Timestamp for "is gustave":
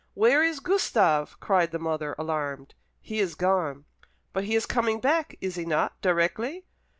0.43-1.35